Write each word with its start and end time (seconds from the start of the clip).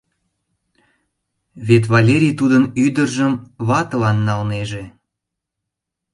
Вет 1.67 1.83
Валерий 1.93 2.35
тудын 2.39 2.63
ӱдыржым 2.85 3.33
ватылан 3.67 4.17
налнеже! 4.27 4.83